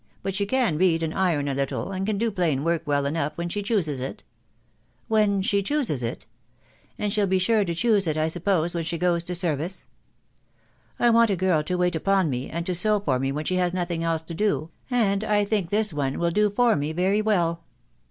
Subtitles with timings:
[0.23, 3.37] But she can read, and iron a little, and can do plain work well enough
[3.37, 4.23] when she chooses it.""
[5.09, 6.25] When she chooses it!....
[6.97, 9.85] and she '11 be sure to choose it, I suppose, when she goes to service.
[10.97, 13.57] I want a girl to wait upon me, and to sew for me when she
[13.57, 16.93] has no tiling else to do, and I think this one will do for me
[16.93, 17.63] very well."